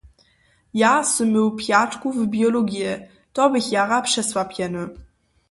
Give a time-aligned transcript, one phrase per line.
[0.81, 2.93] Ja sym měł pjatku w biologiji,
[3.33, 4.83] to běch jara přesłapjeny.